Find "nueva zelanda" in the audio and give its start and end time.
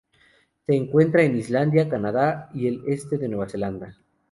3.29-3.99